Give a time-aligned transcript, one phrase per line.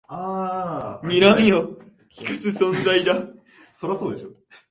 [1.03, 1.77] にらみを
[2.09, 3.13] きかす存在だ